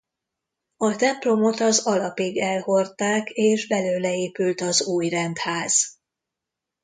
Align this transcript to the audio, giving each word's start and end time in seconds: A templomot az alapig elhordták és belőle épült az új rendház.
A 0.77 0.95
templomot 0.95 1.59
az 1.59 1.79
alapig 1.85 2.37
elhordták 2.37 3.29
és 3.29 3.67
belőle 3.67 4.15
épült 4.15 4.61
az 4.61 4.83
új 4.87 5.09
rendház. 5.09 5.97